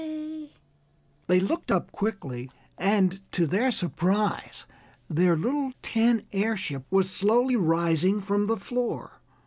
They 1.27 1.39
looked 1.39 1.69
up 1.69 1.91
quickly, 1.91 2.49
and 2.75 3.21
to 3.33 3.45
their 3.45 3.69
surprise 3.69 4.65
their 5.07 5.35
little 5.35 5.73
tin 5.83 6.23
airship 6.33 6.85
was 6.89 7.07
slowly 7.11 7.55
rising 7.55 8.19
from 8.19 8.47
the 8.47 8.57
floor. 8.57 9.19